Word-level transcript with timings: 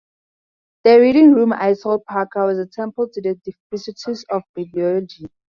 The 0.83 0.97
Reading 0.99 1.33
Room, 1.35 1.53
I 1.53 1.75
told 1.75 2.05
Parker, 2.05 2.47
was 2.47 2.57
a 2.57 2.65
temple 2.65 3.09
to 3.09 3.21
the 3.21 3.35
deification 3.35 4.15
of 4.31 4.41
Bibliology. 4.57 5.29